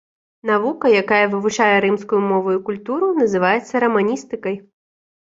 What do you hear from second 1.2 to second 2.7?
вывучае рымскую мову і